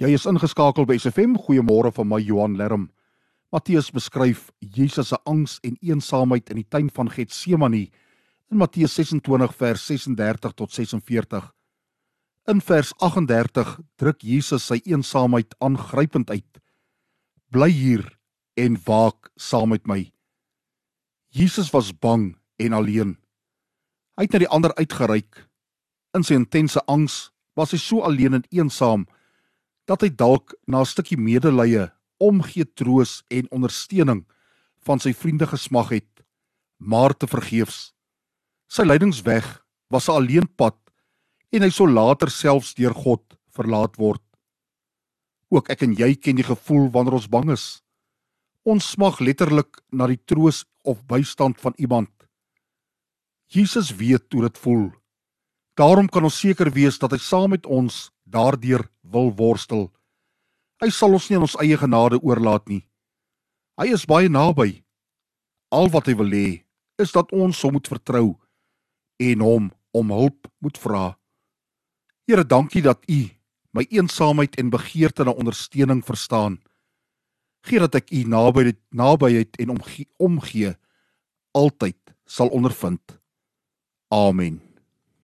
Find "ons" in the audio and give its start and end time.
47.14-47.28, 48.64-48.90, 56.22-56.38, 57.66-58.12, 61.16-61.28, 61.46-61.58, 67.32-67.60